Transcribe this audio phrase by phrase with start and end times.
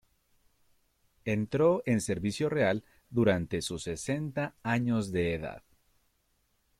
[1.25, 5.61] Entró en servicio real durante sus sesenta años de edad.